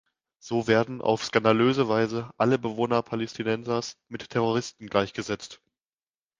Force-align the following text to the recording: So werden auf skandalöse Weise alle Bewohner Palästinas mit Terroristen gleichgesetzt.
So 0.39 0.65
werden 0.65 0.99
auf 0.99 1.23
skandalöse 1.25 1.87
Weise 1.87 2.31
alle 2.39 2.57
Bewohner 2.57 3.03
Palästinas 3.03 3.97
mit 4.07 4.31
Terroristen 4.31 4.87
gleichgesetzt. 4.87 5.61